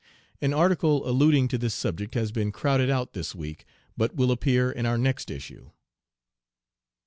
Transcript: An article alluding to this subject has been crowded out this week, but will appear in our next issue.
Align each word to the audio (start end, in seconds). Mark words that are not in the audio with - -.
An 0.41 0.51
article 0.51 1.07
alluding 1.07 1.47
to 1.49 1.59
this 1.59 1.75
subject 1.75 2.15
has 2.15 2.31
been 2.31 2.51
crowded 2.51 2.89
out 2.89 3.13
this 3.13 3.35
week, 3.35 3.65
but 3.95 4.15
will 4.15 4.31
appear 4.31 4.71
in 4.71 4.87
our 4.87 4.97
next 4.97 5.29
issue. 5.29 5.69